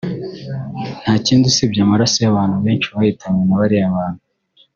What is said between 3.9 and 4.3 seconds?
bantu